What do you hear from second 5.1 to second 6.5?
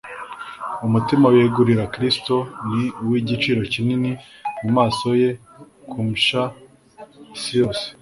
ye kumsha